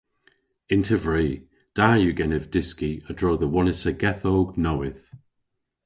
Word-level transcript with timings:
Yn 0.73 0.81
tevri. 0.87 1.29
Da 1.77 1.87
yw 2.03 2.13
genev 2.19 2.45
dyski 2.53 2.91
a-dro 3.09 3.31
dhe 3.39 3.47
wonisogethow 3.53 4.39
nowydh. 4.63 5.05